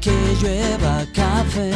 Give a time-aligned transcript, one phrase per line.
[0.00, 1.72] Que llueva café.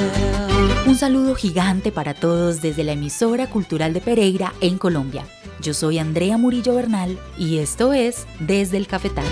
[0.86, 5.24] Un saludo gigante para todos desde la emisora cultural de Pereira en Colombia.
[5.60, 9.26] Yo soy Andrea Murillo Bernal y esto es Desde el Cafetal.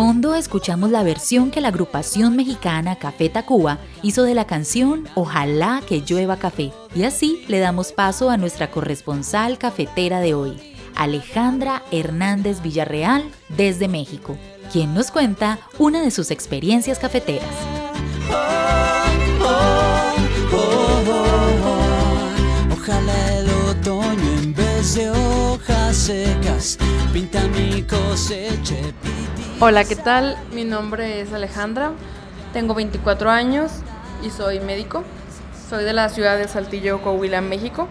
[0.00, 5.82] Fondo escuchamos la versión que la agrupación mexicana Café Tacuba hizo de la canción Ojalá
[5.86, 6.72] que llueva café.
[6.94, 10.56] Y así le damos paso a nuestra corresponsal cafetera de hoy,
[10.96, 14.38] Alejandra Hernández Villarreal desde México,
[14.72, 17.54] quien nos cuenta una de sus experiencias cafeteras.
[22.72, 26.78] Ojalá el otoño en vez de hojas secas
[27.12, 28.76] pinta mi cosecha.
[29.62, 30.38] Hola, ¿qué tal?
[30.54, 31.92] Mi nombre es Alejandra,
[32.54, 33.70] tengo 24 años
[34.22, 35.04] y soy médico.
[35.68, 37.86] Soy de la ciudad de Saltillo, Coahuila, México.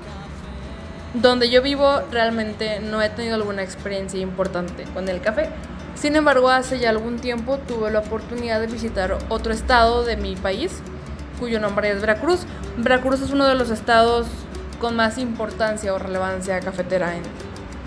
[1.14, 5.52] Donde yo vivo realmente no he tenido alguna experiencia importante con el café.
[5.94, 10.36] Sin embargo, hace ya algún tiempo tuve la oportunidad de visitar otro estado de mi
[10.36, 10.82] país,
[11.40, 12.48] cuyo nombre es Veracruz.
[12.78, 14.26] Veracruz es uno de los estados
[14.82, 17.22] con más importancia o relevancia cafetera en,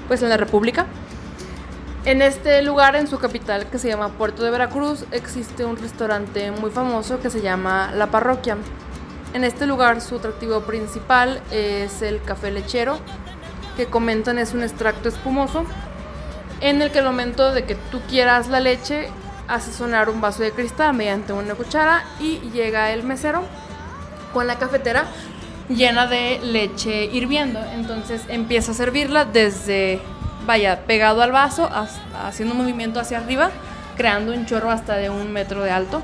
[0.07, 0.87] pues, en la República.
[2.05, 6.51] En este lugar, en su capital, que se llama Puerto de Veracruz, existe un restaurante
[6.51, 8.57] muy famoso que se llama La Parroquia.
[9.35, 12.99] En este lugar su atractivo principal es el café lechero,
[13.77, 15.65] que comentan es un extracto espumoso,
[16.61, 19.09] en el que al momento de que tú quieras la leche,
[19.47, 23.43] hace sonar un vaso de cristal mediante una cuchara y llega el mesero
[24.33, 25.05] con la cafetera
[25.69, 27.61] llena de leche hirviendo.
[27.75, 30.01] Entonces empieza a servirla desde,
[30.47, 31.69] vaya, pegado al vaso,
[32.25, 33.51] haciendo un movimiento hacia arriba,
[33.97, 36.03] creando un chorro hasta de un metro de alto.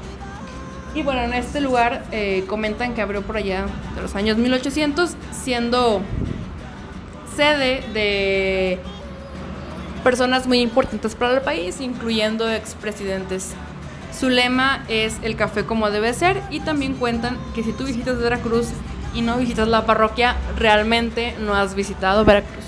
[0.94, 5.10] Y bueno, en este lugar eh, comentan que abrió por allá de los años 1800,
[5.32, 6.00] siendo
[7.36, 8.80] sede de
[10.02, 13.54] personas muy importantes para el país, incluyendo expresidentes.
[14.18, 18.18] Su lema es el café como debe ser y también cuentan que si tú visitas
[18.18, 18.68] Veracruz
[19.14, 22.67] y no visitas la parroquia, realmente no has visitado Veracruz.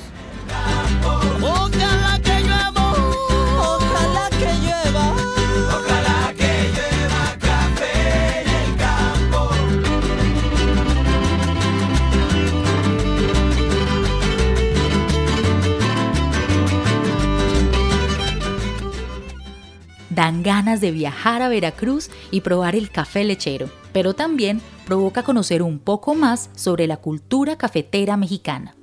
[20.21, 25.63] Dan ganas de viajar a Veracruz y probar el café lechero, pero también provoca conocer
[25.63, 28.77] un poco más sobre la cultura cafetera mexicana.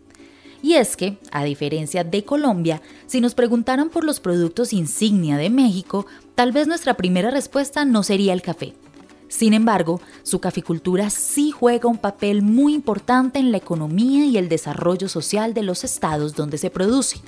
[0.64, 5.52] Y es que, a diferencia de Colombia, si nos preguntaran por los productos insignia de
[5.52, 8.74] México, tal vez nuestra primera respuesta no sería el café.
[9.28, 14.50] Sin embargo, su caficultura sí juega un papel muy importante en la economía y el
[14.50, 17.20] desarrollo social de los estados donde se produce.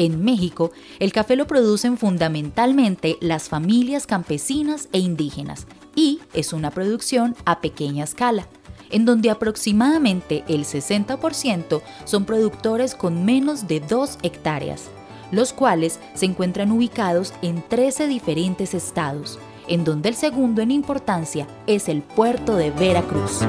[0.00, 6.70] En México, el café lo producen fundamentalmente las familias campesinas e indígenas y es una
[6.70, 8.46] producción a pequeña escala,
[8.88, 14.88] en donde aproximadamente el 60% son productores con menos de 2 hectáreas,
[15.32, 19.38] los cuales se encuentran ubicados en 13 diferentes estados,
[19.68, 23.40] en donde el segundo en importancia es el puerto de Veracruz.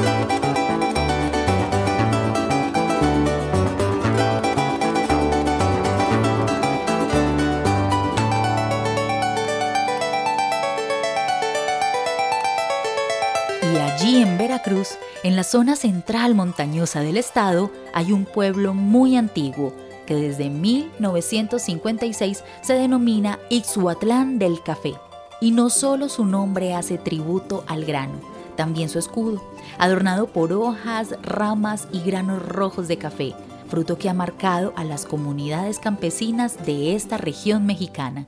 [14.51, 19.73] Veracruz, en la zona central montañosa del estado, hay un pueblo muy antiguo
[20.05, 24.95] que desde 1956 se denomina Ixhuatlán del Café.
[25.39, 28.19] Y no solo su nombre hace tributo al grano,
[28.57, 29.41] también su escudo,
[29.77, 33.33] adornado por hojas, ramas y granos rojos de café,
[33.69, 38.27] fruto que ha marcado a las comunidades campesinas de esta región mexicana.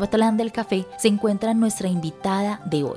[0.00, 2.96] Ixhuatlán del Café se encuentra nuestra invitada de hoy,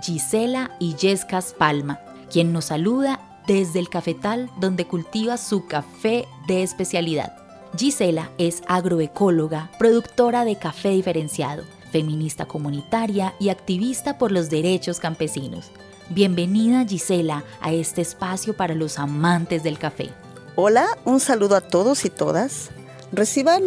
[0.00, 1.98] Gisela Illescas Palma,
[2.30, 7.36] quien nos saluda desde el cafetal donde cultiva su café de especialidad.
[7.76, 15.72] Gisela es agroecóloga, productora de café diferenciado, feminista comunitaria y activista por los derechos campesinos.
[16.10, 20.10] Bienvenida Gisela a este espacio para los amantes del café.
[20.54, 22.70] Hola, un saludo a todos y todas.
[23.10, 23.64] Reciban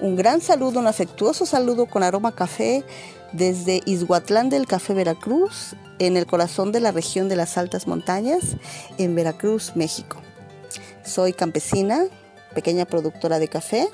[0.00, 2.84] un gran saludo, un afectuoso saludo con aroma café
[3.32, 8.56] desde Izhuatlán del Café Veracruz, en el corazón de la región de las altas montañas,
[8.98, 10.18] en Veracruz, México.
[11.04, 12.04] Soy campesina,
[12.54, 13.88] pequeña productora de café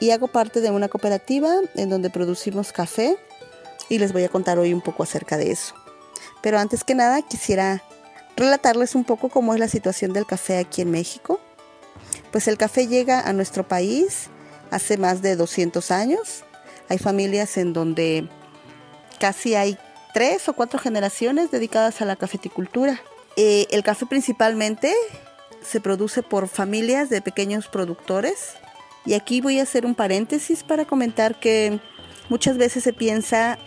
[0.00, 3.16] y hago parte de una cooperativa en donde producimos café
[3.88, 5.74] y les voy a contar hoy un poco acerca de eso.
[6.42, 7.82] Pero antes que nada quisiera
[8.36, 11.40] relatarles un poco cómo es la situación del café aquí en México.
[12.32, 14.30] Pues el café llega a nuestro país
[14.70, 16.44] hace más de 200 años.
[16.88, 18.28] Hay familias en donde
[19.18, 19.78] casi hay
[20.12, 23.00] tres o cuatro generaciones dedicadas a la cafeticultura.
[23.36, 24.94] Eh, el café principalmente
[25.62, 28.54] se produce por familias de pequeños productores.
[29.06, 31.80] Y aquí voy a hacer un paréntesis para comentar que
[32.28, 33.58] muchas veces se piensa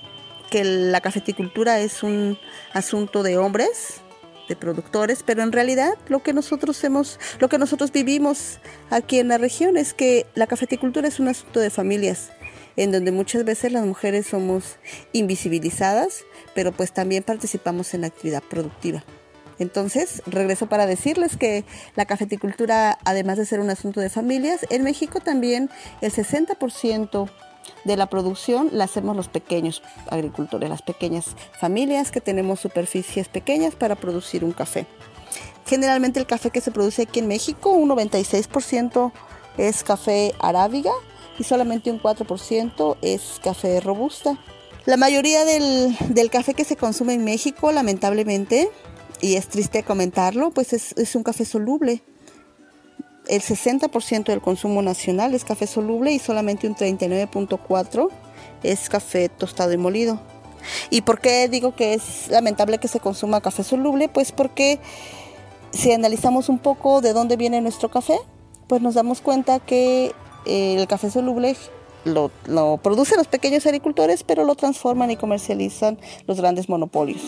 [0.50, 2.38] que la cafeticultura es un
[2.74, 4.02] asunto de hombres,
[4.48, 8.60] de productores, pero en realidad lo que nosotros hemos, lo que nosotros vivimos
[8.90, 12.32] aquí en la región es que la cafeticultura es un asunto de familias
[12.76, 14.78] en donde muchas veces las mujeres somos
[15.12, 16.24] invisibilizadas,
[16.56, 19.04] pero pues también participamos en la actividad productiva.
[19.60, 21.64] Entonces, regreso para decirles que
[21.96, 25.70] la cafeticultura, además de ser un asunto de familias, en México también
[26.02, 27.30] el 60%
[27.84, 33.76] de la producción la hacemos los pequeños agricultores, las pequeñas familias que tenemos superficies pequeñas
[33.76, 34.86] para producir un café.
[35.66, 39.12] Generalmente el café que se produce aquí en México, un 96%
[39.58, 40.92] es café arábiga,
[41.40, 44.38] y solamente un 4% es café robusta.
[44.86, 45.96] La mayoría del,
[46.30, 48.70] café que se consume en México, lamentablemente,
[49.22, 52.04] y es triste comentarlo, pues es, un café soluble.
[53.28, 58.10] El 60% del consumo nacional es café soluble y solamente un 39.4%
[58.64, 60.20] es café tostado y molido.
[60.90, 64.10] ¿Y por qué digo que es lamentable que se consuma café soluble?
[64.10, 64.80] Pues porque
[65.72, 68.18] si analizamos un poco de dónde viene nuestro café,
[68.68, 70.14] pues nos damos cuenta que
[70.46, 71.56] el café soluble
[72.06, 75.98] lo, lo, producen los pequeños agricultores, pero lo transforman y comercializan
[76.28, 77.22] los grandes monopolios.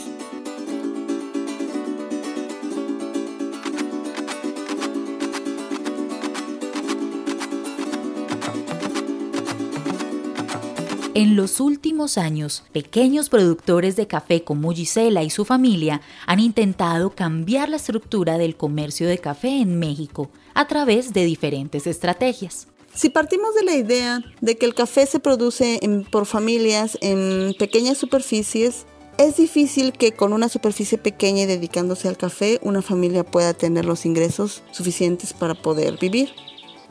[11.16, 17.12] En los últimos años, pequeños productores de café como Gisela y su familia han intentado
[17.12, 22.68] cambiar la estructura del comercio de café en México a través de diferentes estrategias.
[22.94, 25.80] Si partimos de la idea de que el café se produce
[26.12, 28.86] por familias en pequeñas superficies,
[29.18, 33.86] es difícil que con una superficie pequeña y dedicándose al café una familia pueda tener
[33.86, 36.31] los ingresos suficientes para poder vivir.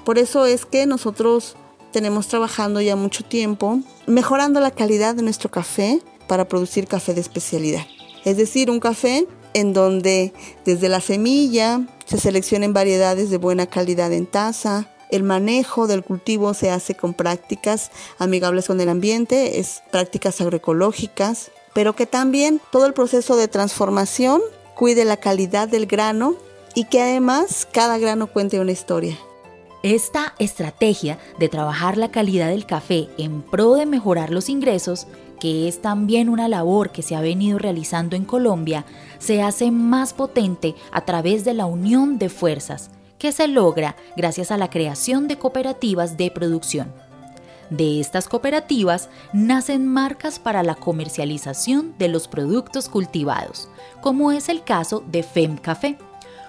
[0.07, 1.57] Por eso es que nosotros
[1.95, 7.21] tenemos trabajando ya mucho tiempo mejorando la calidad de nuestro café para producir café de
[7.21, 7.87] especialidad.
[8.25, 10.33] Es decir, un café en donde
[10.65, 16.53] desde la semilla se seleccionen variedades de buena calidad en taza, el manejo del cultivo
[16.53, 22.87] se hace con prácticas amigables con el ambiente, es prácticas agroecológicas, pero que también todo
[22.87, 24.41] el proceso de transformación
[24.75, 26.35] cuide la calidad del grano
[26.75, 29.17] y que además cada grano cuente una historia.
[29.85, 35.07] Esta estrategia de trabajar la calidad del café en pro de mejorar los ingresos,
[35.39, 38.87] que es también una labor que se ha venido realizando en Colombia,
[39.19, 44.51] se hace más potente a través de la unión de fuerzas que se logra gracias
[44.51, 46.91] a la creación de cooperativas de producción.
[47.69, 53.69] De estas cooperativas nacen marcas para la comercialización de los productos cultivados,
[54.01, 55.99] como es el caso de Fem Café,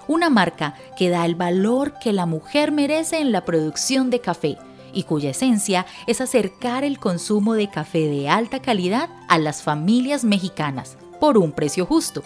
[0.07, 4.57] una marca que da el valor que la mujer merece en la producción de café
[4.93, 10.23] y cuya esencia es acercar el consumo de café de alta calidad a las familias
[10.23, 12.23] mexicanas por un precio justo,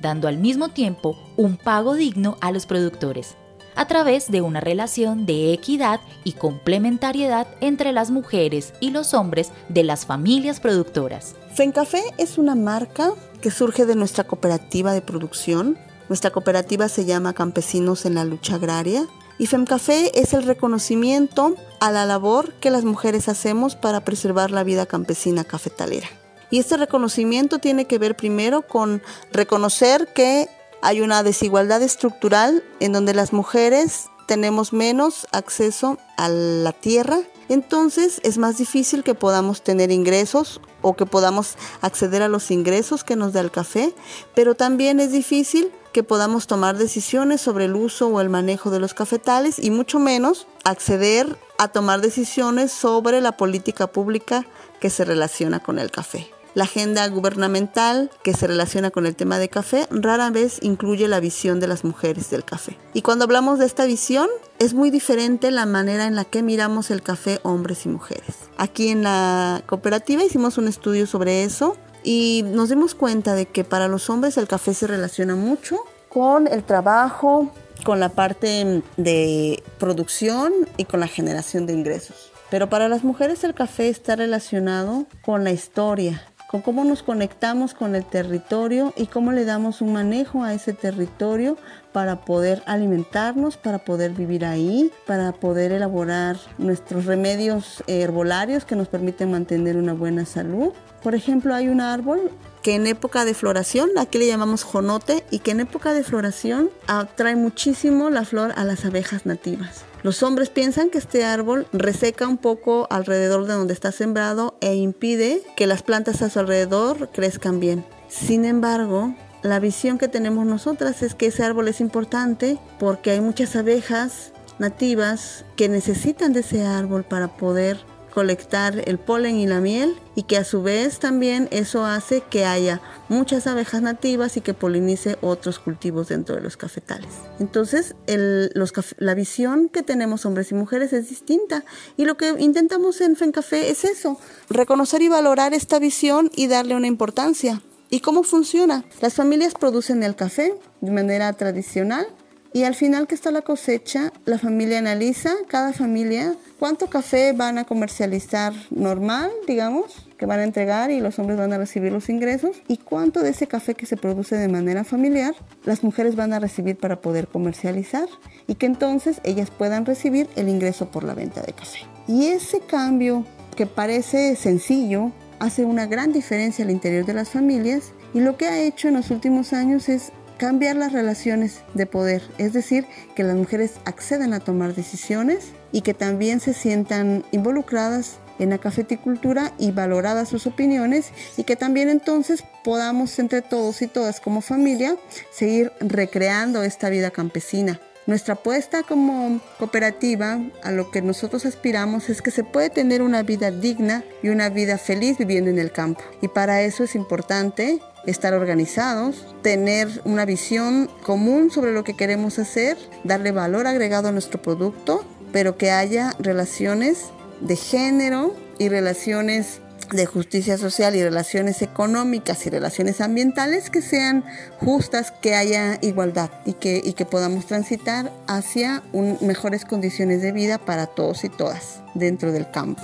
[0.00, 3.36] dando al mismo tiempo un pago digno a los productores.
[3.74, 9.50] a través de una relación de equidad y complementariedad entre las mujeres y los hombres
[9.70, 11.36] de las familias productoras.
[11.54, 15.78] FENCAFé es una marca que surge de nuestra cooperativa de producción.
[16.08, 19.06] Nuestra cooperativa se llama Campesinos en la Lucha Agraria
[19.38, 24.62] y FEMCAFé es el reconocimiento a la labor que las mujeres hacemos para preservar la
[24.62, 26.08] vida campesina cafetalera.
[26.50, 30.48] Y este reconocimiento tiene que ver primero con reconocer que
[30.82, 37.18] hay una desigualdad estructural en donde las mujeres tenemos menos acceso a la tierra,
[37.48, 43.04] entonces es más difícil que podamos tener ingresos o que podamos acceder a los ingresos
[43.04, 43.94] que nos da el café,
[44.34, 48.80] pero también es difícil que podamos tomar decisiones sobre el uso o el manejo de
[48.80, 54.46] los cafetales y mucho menos acceder a tomar decisiones sobre la política pública
[54.80, 56.28] que se relaciona con el café.
[56.54, 61.18] La agenda gubernamental que se relaciona con el tema de café rara vez incluye la
[61.18, 62.76] visión de las mujeres del café.
[62.92, 66.90] Y cuando hablamos de esta visión, es muy diferente la manera en la que miramos
[66.90, 68.36] el café hombres y mujeres.
[68.58, 73.64] Aquí en la cooperativa hicimos un estudio sobre eso y nos dimos cuenta de que
[73.64, 77.52] para los hombres el café se relaciona mucho con el trabajo,
[77.84, 82.32] con la parte de producción y con la generación de ingresos.
[82.50, 87.72] Pero para las mujeres el café está relacionado con la historia, con cómo nos conectamos
[87.72, 91.56] con el territorio y cómo le damos un manejo a ese territorio
[91.92, 98.88] para poder alimentarnos, para poder vivir ahí, para poder elaborar nuestros remedios herbolarios que nos
[98.88, 100.74] permiten mantener una buena salud.
[101.02, 102.30] Por ejemplo, hay un árbol
[102.62, 106.68] que en época de floración, aquí le llamamos jonote, y que en época de floración
[106.86, 109.86] atrae muchísimo la flor a las abejas nativas.
[110.02, 114.74] Los hombres piensan que este árbol reseca un poco alrededor de donde está sembrado e
[114.74, 117.84] impide que las plantas a su alrededor crezcan bien.
[118.08, 123.20] Sin embargo, la visión que tenemos nosotras es que ese árbol es importante porque hay
[123.20, 127.78] muchas abejas nativas que necesitan de ese árbol para poder
[128.12, 132.44] colectar el polen y la miel y que a su vez también eso hace que
[132.44, 137.10] haya muchas abejas nativas y que polinice otros cultivos dentro de los cafetales.
[137.40, 141.64] Entonces la visión que tenemos hombres y mujeres es distinta
[141.96, 146.76] y lo que intentamos en FENCAFé es eso, reconocer y valorar esta visión y darle
[146.76, 147.62] una importancia.
[147.90, 148.84] ¿Y cómo funciona?
[149.00, 152.06] Las familias producen el café de manera tradicional
[152.54, 157.58] y al final que está la cosecha, la familia analiza, cada familia, cuánto café van
[157.58, 162.08] a comercializar normal, digamos, que van a entregar y los hombres van a recibir los
[162.08, 166.32] ingresos, y cuánto de ese café que se produce de manera familiar, las mujeres van
[166.32, 168.08] a recibir para poder comercializar
[168.46, 171.80] y que entonces ellas puedan recibir el ingreso por la venta de café.
[172.06, 173.24] Y ese cambio
[173.56, 178.46] que parece sencillo, hace una gran diferencia al interior de las familias y lo que
[178.46, 182.84] ha hecho en los últimos años es cambiar las relaciones de poder, es decir,
[183.14, 188.58] que las mujeres accedan a tomar decisiones y que también se sientan involucradas en la
[188.58, 194.40] cafeticultura y valoradas sus opiniones y que también entonces podamos entre todos y todas como
[194.40, 194.96] familia
[195.30, 197.80] seguir recreando esta vida campesina.
[198.08, 203.22] Nuestra apuesta como cooperativa a lo que nosotros aspiramos es que se puede tener una
[203.22, 206.02] vida digna y una vida feliz viviendo en el campo.
[206.20, 212.38] Y para eso es importante estar organizados, tener una visión común sobre lo que queremos
[212.38, 217.06] hacer, darle valor agregado a nuestro producto, pero que haya relaciones
[217.40, 224.24] de género y relaciones de justicia social y relaciones económicas y relaciones ambientales que sean
[224.58, 228.82] justas, que haya igualdad y que, y que podamos transitar hacia
[229.20, 232.82] mejores condiciones de vida para todos y todas dentro del campo.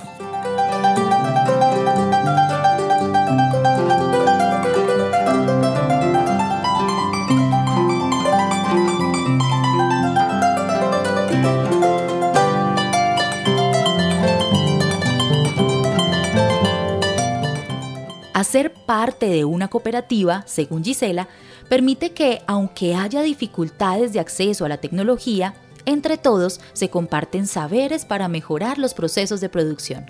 [18.43, 21.27] Ser parte de una cooperativa, según Gisela,
[21.67, 25.55] permite que, aunque haya dificultades de acceso a la tecnología,
[25.85, 30.05] entre todos se comparten saberes para mejorar los procesos de producción.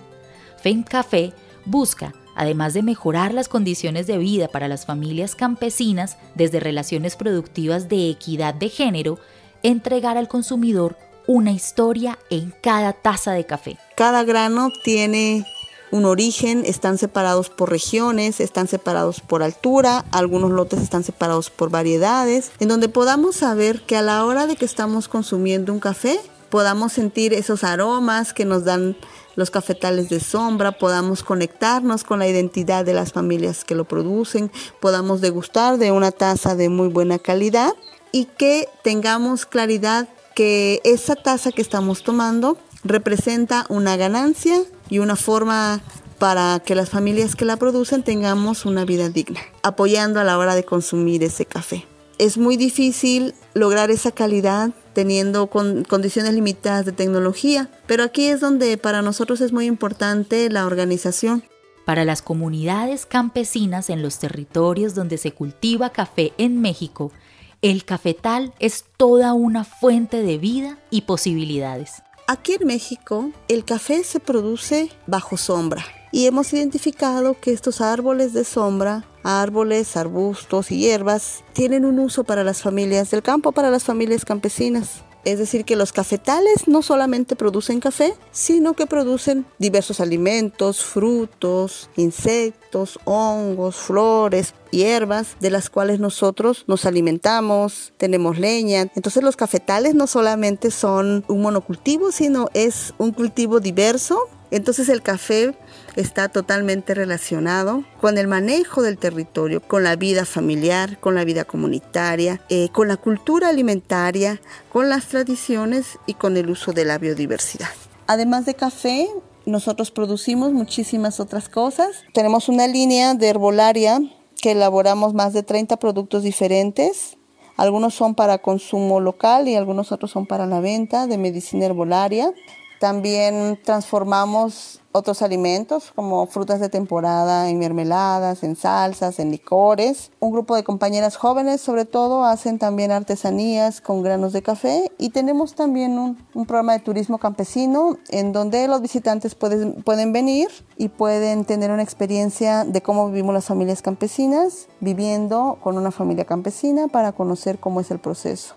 [0.62, 1.34] Fame Café
[1.66, 7.90] busca, además de mejorar las condiciones de vida para las familias campesinas desde relaciones productivas
[7.90, 9.20] de equidad de género,
[9.64, 13.78] entregar al consumidor una historia en cada taza de café.
[13.96, 15.46] Cada grano tiene
[15.92, 21.70] un origen, están separados por regiones, están separados por altura, algunos lotes están separados por
[21.70, 26.20] variedades, en donde podamos saber que a la hora de que estamos consumiendo un café,
[26.50, 28.96] podamos sentir esos aromas que nos dan
[29.36, 34.52] los cafetales de sombra, podamos conectarnos con la identidad de las familias que lo producen,
[34.82, 37.74] podamos degustar de una taza de muy buena calidad
[38.12, 45.16] y que tengamos claridad que esa taza que estamos tomando representa una ganancia y una
[45.16, 45.82] forma
[46.18, 50.56] para que las familias que la producen tengamos una vida digna, apoyando a la hora
[50.56, 51.86] de consumir ese café.
[52.18, 58.78] Es muy difícil lograr esa calidad teniendo condiciones limitadas de tecnología, pero aquí es donde
[58.78, 61.44] para nosotros es muy importante la organización.
[61.86, 67.14] Para las comunidades campesinas en los territorios donde se cultiva café en México,
[67.62, 72.04] el cafetal es toda una fuente de vida y posibilidades.
[72.32, 78.34] Aquí en México, el café se produce bajo sombra y hemos identificado que estos árboles
[78.34, 83.72] de sombra, árboles, arbustos y hierbas, tienen un uso para las familias del campo, para
[83.72, 85.04] las familias campesinas.
[85.26, 91.90] Es decir, que los cafetales no solamente producen café, sino que producen diversos alimentos, frutos,
[91.98, 98.90] insectos, hongos, flores, hierbas, de las cuales nosotros nos alimentamos, tenemos leña.
[98.96, 104.30] Entonces los cafetales no solamente son un monocultivo, sino es un cultivo diverso.
[104.52, 105.56] Entonces el café
[105.96, 111.46] está totalmente relacionado con el manejo del territorio, con la vida familiar, con la vida
[111.46, 114.42] comunitaria, eh, con la cultura alimentaria,
[114.72, 117.70] con las tradiciones y con el uso de la biodiversidad.
[118.08, 119.08] Además de café,
[119.46, 122.04] nosotros producimos muchísimas otras cosas.
[122.14, 124.02] Tenemos una línea de herbolaria
[124.42, 127.18] que elaboramos más de 30 productos diferentes.
[127.58, 132.34] Algunos son para consumo local y algunos otros son para la venta de medicina herbolaria.
[132.80, 140.12] También transformamos otros alimentos como frutas de temporada en mermeladas, en salsas, en licores.
[140.20, 145.10] Un grupo de compañeras jóvenes sobre todo hacen también artesanías con granos de café y
[145.10, 150.88] tenemos también un, programa de turismo campesino en donde los visitantes pueden, pueden venir y
[150.88, 156.88] pueden tener una experiencia de cómo vivimos las familias campesinas viviendo con una familia campesina
[156.88, 158.56] para conocer cómo es el proceso.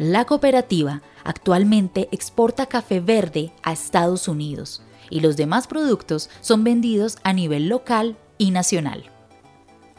[0.00, 7.18] La cooperativa actualmente exporta café verde a Estados Unidos y los demás productos son vendidos
[7.22, 9.10] a nivel local y nacional.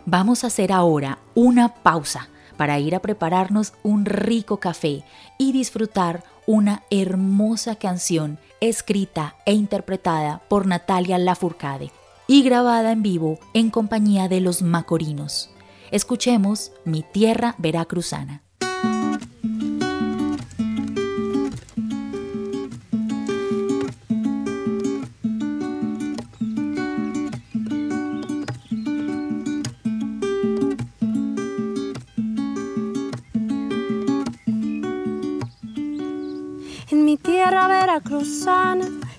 [0.08, 5.04] Vamos a hacer ahora una pausa para ir a prepararnos un rico café
[5.38, 11.92] y disfrutar una hermosa canción escrita e interpretada por Natalia Lafourcade
[12.26, 15.52] y grabada en vivo en compañía de los Macorinos.
[15.92, 18.42] Escuchemos Mi Tierra Veracruzana.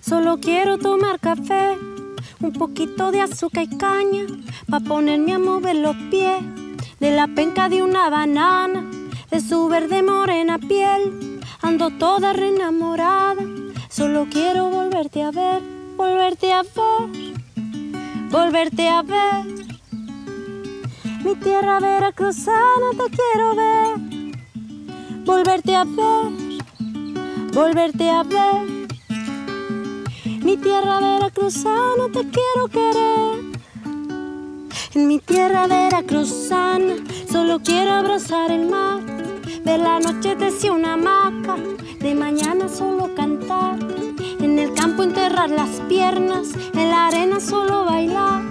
[0.01, 1.79] Solo quiero tomar café,
[2.41, 4.27] un poquito de azúcar y caña,
[4.71, 6.43] pa' ponerme a mover los pies
[7.01, 8.85] de la penca de una banana,
[9.31, 11.41] de su verde morena piel.
[11.63, 13.43] Ando toda reenamorada,
[13.89, 15.63] solo quiero volverte a ver,
[15.97, 17.09] volverte a ver,
[18.31, 19.47] volverte a ver.
[21.25, 26.52] Mi tierra veracruzana te quiero ver, volverte a ver,
[27.53, 28.89] volverte a ver.
[30.43, 33.53] Mi tierra veracruzana te quiero querer.
[34.95, 36.97] En mi tierra veracruzana
[37.31, 39.03] solo quiero abrazar el mar.
[39.65, 41.57] De la noche te una hamaca,
[42.01, 43.79] de mañana solo cantar.
[44.41, 48.43] En el campo enterrar las piernas, en la arena solo bailar.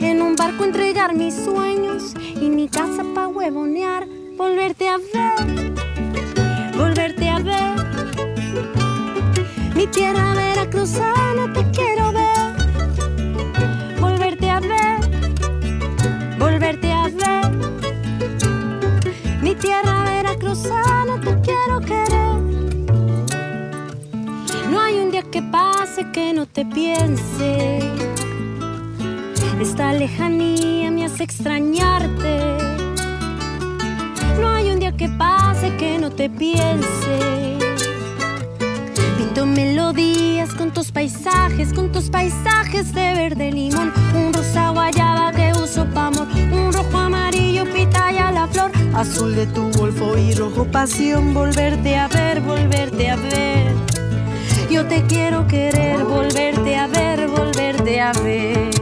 [0.00, 4.06] En un barco entregar mis sueños y mi casa pa' huevonear.
[4.36, 5.72] Volverte a ver,
[6.76, 7.63] volverte a ver.
[9.84, 12.54] Mi tierra veracruzana te quiero ver,
[14.00, 17.50] volverte a ver, volverte a ver.
[19.42, 22.40] Mi tierra veracruzana te quiero querer.
[24.70, 27.78] No hay un día que pase que no te piense.
[29.60, 32.56] Esta lejanía me hace extrañarte.
[34.40, 37.63] No hay un día que pase que no te piense
[39.42, 43.92] melodías con tus paisajes, con tus paisajes de verde limón.
[44.14, 46.28] Un rosa guayaba que uso pa' amor.
[46.52, 48.70] Un rojo amarillo pitaya la flor.
[48.94, 51.34] Azul de tu golfo y rojo pasión.
[51.34, 53.72] Volverte a ver, volverte a ver.
[54.70, 58.73] Yo te quiero querer, volverte a ver, volverte a ver.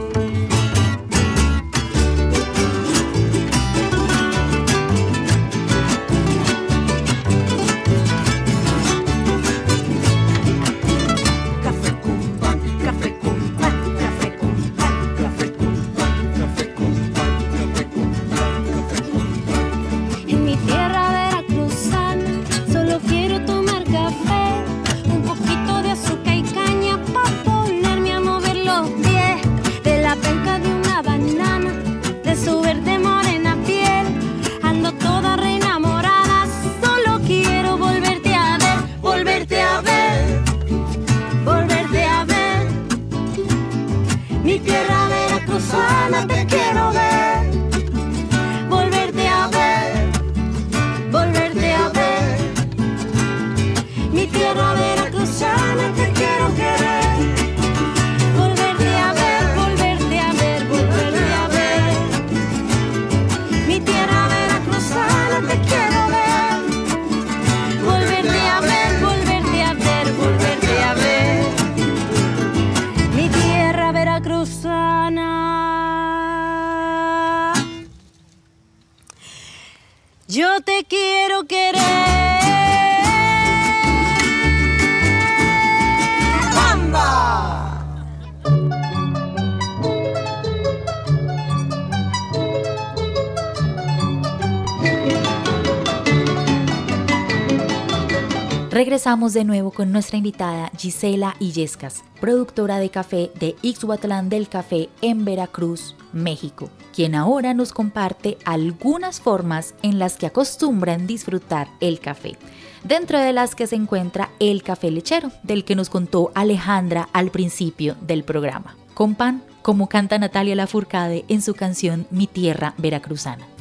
[99.03, 104.87] Regresamos de nuevo con nuestra invitada Gisela Illescas, productora de café de Ixhuatlán del Café
[105.01, 111.99] en Veracruz, México, quien ahora nos comparte algunas formas en las que acostumbran disfrutar el
[111.99, 112.37] café,
[112.85, 117.29] dentro de las que se encuentra el café lechero, del que nos contó Alejandra al
[117.29, 123.52] principio del programa, con pan, como canta Natalia Lafourcade en su canción Mi Tierra Veracruzana.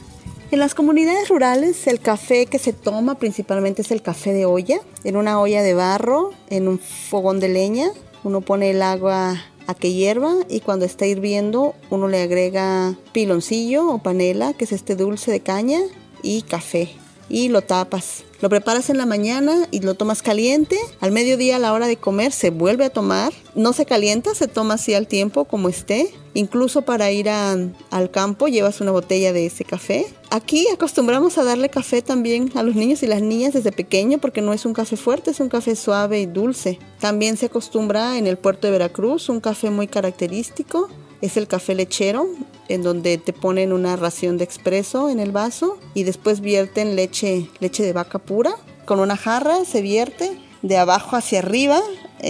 [0.53, 4.81] En las comunidades rurales el café que se toma principalmente es el café de olla,
[5.03, 7.89] en una olla de barro, en un fogón de leña.
[8.23, 13.89] Uno pone el agua a que hierva y cuando está hirviendo uno le agrega piloncillo
[13.89, 15.81] o panela, que es este dulce de caña,
[16.23, 16.91] y café.
[17.33, 18.25] Y lo tapas.
[18.43, 20.77] Lo preparas en la mañana y lo tomas caliente.
[21.01, 23.33] Al mediodía a la hora de comer se vuelve a tomar.
[23.55, 26.13] No se calienta, se toma así al tiempo como esté.
[26.35, 30.05] Incluso para ir al campo llevas una botella de ese café.
[30.29, 34.43] Aquí acostumbramos a darle café también a los niños y las niñas desde pequeño porque
[34.43, 36.79] no es un café fuerte, es un café suave y dulce.
[37.01, 40.91] También se acostumbra en el puerto de Veracruz un café muy característico
[41.23, 42.27] es el café lechero,
[42.69, 47.49] en donde te ponen una ración de expreso en el vaso y después vierten leche,
[47.61, 48.55] leche de vaca pura.
[48.85, 51.81] Con una jarra se vierte de abajo hacia arriba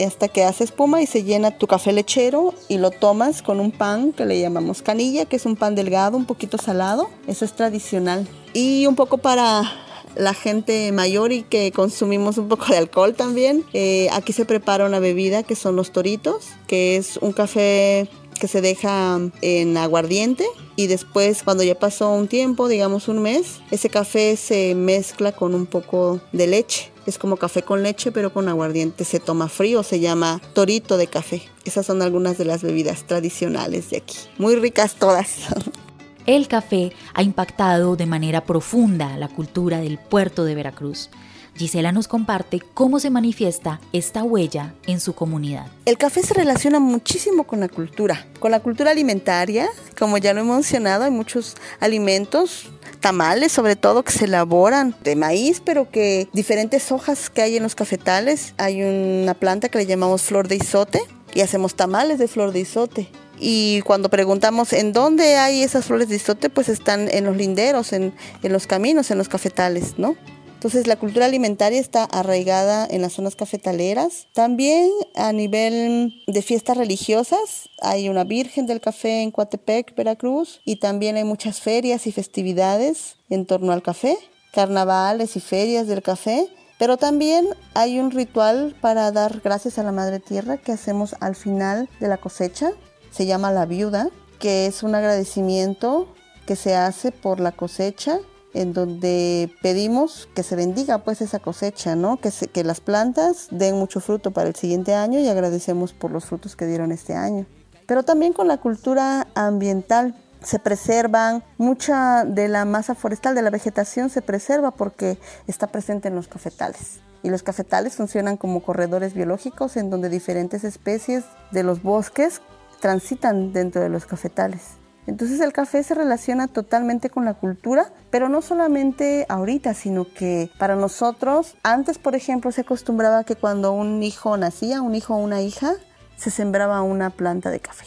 [0.06, 3.70] hasta que hace espuma y se llena tu café lechero y lo tomas con un
[3.70, 7.10] pan que le llamamos canilla, que es un pan delgado, un poquito salado.
[7.26, 8.26] Eso es tradicional.
[8.54, 9.70] Y un poco para
[10.14, 13.64] la gente mayor y que consumimos un poco de alcohol también.
[13.72, 18.48] Eh, aquí se prepara una bebida que son los toritos, que es un café que
[18.48, 20.44] se deja en aguardiente
[20.76, 25.54] y después cuando ya pasó un tiempo, digamos un mes, ese café se mezcla con
[25.54, 26.90] un poco de leche.
[27.06, 29.04] Es como café con leche pero con aguardiente.
[29.04, 31.42] Se toma frío, se llama torito de café.
[31.64, 34.16] Esas son algunas de las bebidas tradicionales de aquí.
[34.38, 35.36] Muy ricas todas.
[36.26, 41.10] El café ha impactado de manera profunda la cultura del puerto de Veracruz.
[41.56, 45.66] Gisela nos comparte cómo se manifiesta esta huella en su comunidad.
[45.84, 49.68] El café se relaciona muchísimo con la cultura, con la cultura alimentaria.
[49.98, 55.16] Como ya lo he mencionado, hay muchos alimentos tamales sobre todo que se elaboran de
[55.16, 58.54] maíz, pero que diferentes hojas que hay en los cafetales.
[58.56, 61.02] Hay una planta que le llamamos flor de isote
[61.34, 63.10] y hacemos tamales de flor de isote.
[63.38, 67.92] Y cuando preguntamos en dónde hay esas flores de isote, pues están en los linderos,
[67.92, 70.16] en, en los caminos, en los cafetales, ¿no?
[70.62, 74.28] Entonces la cultura alimentaria está arraigada en las zonas cafetaleras.
[74.32, 80.76] También a nivel de fiestas religiosas hay una Virgen del Café en Coatepec, Veracruz, y
[80.76, 84.16] también hay muchas ferias y festividades en torno al café,
[84.52, 86.46] carnavales y ferias del café.
[86.78, 91.34] Pero también hay un ritual para dar gracias a la Madre Tierra que hacemos al
[91.34, 92.70] final de la cosecha.
[93.10, 96.14] Se llama la viuda, que es un agradecimiento
[96.46, 98.20] que se hace por la cosecha
[98.54, 102.18] en donde pedimos que se bendiga pues esa cosecha, ¿no?
[102.18, 106.26] Que, que las plantas den mucho fruto para el siguiente año y agradecemos por los
[106.26, 107.46] frutos que dieron este año.
[107.86, 113.50] Pero también con la cultura ambiental se preservan, mucha de la masa forestal, de la
[113.50, 117.00] vegetación se preserva porque está presente en los cafetales.
[117.22, 122.42] Y los cafetales funcionan como corredores biológicos en donde diferentes especies de los bosques
[122.80, 124.81] transitan dentro de los cafetales.
[125.06, 130.50] Entonces el café se relaciona totalmente con la cultura, pero no solamente ahorita, sino que
[130.58, 135.18] para nosotros, antes por ejemplo se acostumbraba que cuando un hijo nacía, un hijo o
[135.18, 135.72] una hija,
[136.16, 137.86] se sembraba una planta de café.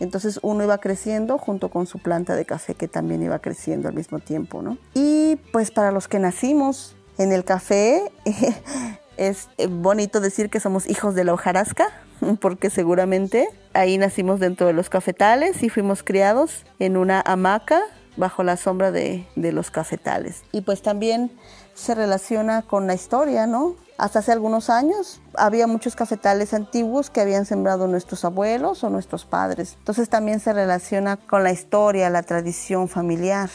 [0.00, 3.94] Entonces uno iba creciendo junto con su planta de café que también iba creciendo al
[3.94, 4.76] mismo tiempo, ¿no?
[4.92, 8.12] Y pues para los que nacimos en el café,
[9.16, 11.86] es bonito decir que somos hijos de la hojarasca,
[12.40, 17.82] porque seguramente ahí nacimos dentro de los cafetales y fuimos criados en una hamaca
[18.16, 20.42] bajo la sombra de, los cafetales.
[20.52, 21.30] Y pues también
[21.74, 23.76] se relaciona con la historia, ¿no?
[23.98, 29.24] Hasta hace algunos años había muchos cafetales antiguos que habían sembrado nuestros abuelos o nuestros
[29.24, 29.76] padres.
[29.78, 33.50] Entonces también se relaciona con la historia, la tradición familiar.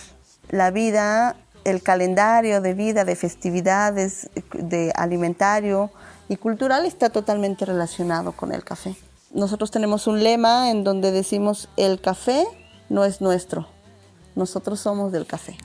[0.49, 5.91] La vida, el calendario de vida, de festividades, de alimentario,
[6.27, 8.95] y cultural está totalmente relacionado con el café.
[9.33, 12.45] Nosotros tenemos un lema en donde decimos el café
[12.89, 13.67] no es nuestro,
[14.35, 15.55] nosotros somos del café.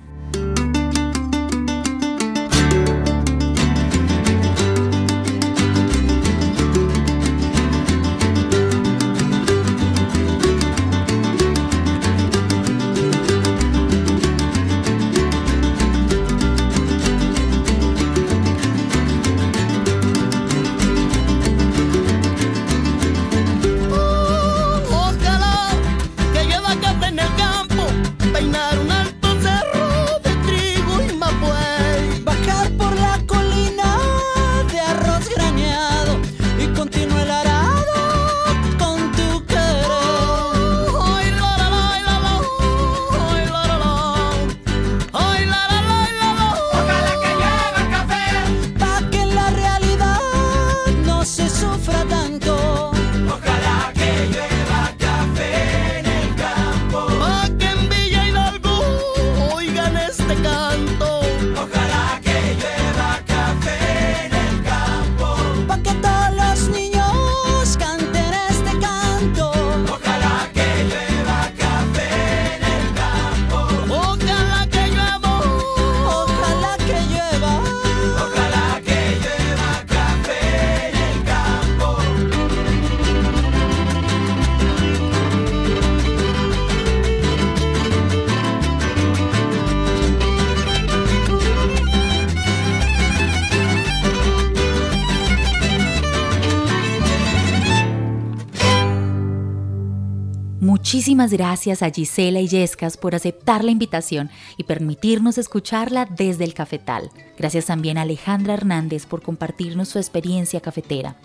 [101.17, 106.53] Muchísimas gracias a Gisela y Yescas por aceptar la invitación y permitirnos escucharla desde el
[106.53, 107.11] cafetal.
[107.39, 111.17] Gracias también a Alejandra Hernández por compartirnos su experiencia cafetera.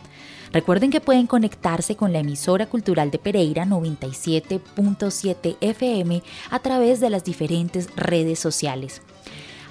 [0.54, 7.10] Recuerden que pueden conectarse con la emisora cultural de Pereira 97.7 FM a través de
[7.10, 9.02] las diferentes redes sociales.